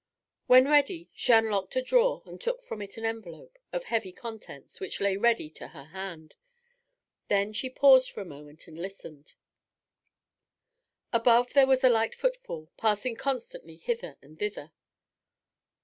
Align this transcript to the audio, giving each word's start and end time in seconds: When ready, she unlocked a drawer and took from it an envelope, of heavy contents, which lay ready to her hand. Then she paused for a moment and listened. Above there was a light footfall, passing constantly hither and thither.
When 0.47 0.67
ready, 0.67 1.11
she 1.13 1.31
unlocked 1.31 1.75
a 1.75 1.81
drawer 1.83 2.23
and 2.25 2.41
took 2.41 2.63
from 2.63 2.81
it 2.81 2.97
an 2.97 3.05
envelope, 3.05 3.59
of 3.71 3.83
heavy 3.83 4.11
contents, 4.11 4.79
which 4.79 4.99
lay 4.99 5.15
ready 5.15 5.47
to 5.51 5.67
her 5.67 5.83
hand. 5.83 6.33
Then 7.27 7.53
she 7.53 7.69
paused 7.69 8.09
for 8.09 8.21
a 8.21 8.25
moment 8.25 8.67
and 8.67 8.79
listened. 8.79 9.35
Above 11.13 11.53
there 11.53 11.67
was 11.67 11.83
a 11.83 11.89
light 11.89 12.15
footfall, 12.15 12.71
passing 12.77 13.15
constantly 13.15 13.77
hither 13.77 14.17
and 14.23 14.39
thither. 14.39 14.71